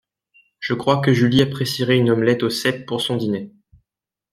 Je 0.59 0.73
crois 0.73 0.99
que 0.99 1.13
Julie 1.13 1.43
apprécierait 1.43 1.99
une 1.99 2.09
omelette 2.09 2.41
aux 2.41 2.49
cèpes 2.49 2.87
pour 2.87 3.01
son 3.01 3.17
dîner. 3.17 3.53